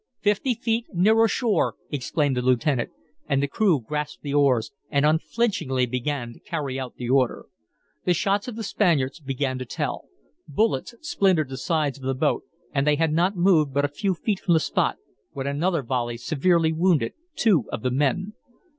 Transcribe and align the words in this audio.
"Fifty 0.21 0.55
feet 0.55 0.87
nearer 0.93 1.27
shore!" 1.27 1.75
exclaimed 1.91 2.35
the 2.35 2.41
lieutenant, 2.41 2.89
and 3.27 3.43
the 3.43 3.47
crew 3.47 3.79
grasped 3.79 4.23
the 4.23 4.33
oars 4.33 4.71
and 4.89 5.05
unflinchingly 5.05 5.85
began 5.85 6.33
to 6.33 6.39
carry 6.39 6.79
out 6.79 6.95
the 6.95 7.07
order. 7.07 7.45
The 8.05 8.15
shots 8.15 8.47
of 8.47 8.55
the 8.55 8.63
Spaniards 8.63 9.19
began 9.19 9.59
to 9.59 9.65
tell. 9.65 10.05
Bullets 10.47 10.95
splintered 11.01 11.49
the 11.49 11.55
sides 11.57 11.99
of 11.99 12.03
the 12.05 12.15
boat, 12.15 12.41
and 12.73 12.87
they 12.87 12.95
had 12.95 13.13
not 13.13 13.35
moved 13.37 13.75
but 13.75 13.85
a 13.85 13.93
few 13.93 14.15
feet 14.15 14.39
from 14.39 14.55
the 14.55 14.59
spot 14.59 14.97
when 15.33 15.45
another 15.45 15.83
volley 15.83 16.17
severely 16.17 16.73
wounded 16.73 17.13
two 17.35 17.65
of 17.71 17.83
the 17.83 17.91
men. 17.91 18.33